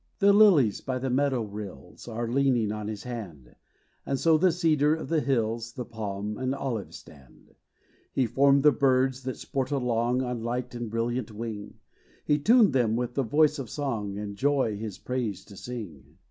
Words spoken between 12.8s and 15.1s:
with the voice of song And joy his